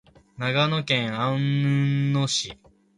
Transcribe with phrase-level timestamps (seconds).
[0.39, 1.37] 長野県安
[2.11, 2.57] 曇野市